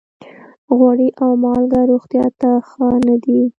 غوړي 0.77 1.09
او 1.23 1.31
مالګه 1.43 1.81
روغتیا 1.91 2.25
ته 2.39 2.51
ښه 2.67 2.87
نه 3.07 3.15
دي. 3.23 3.41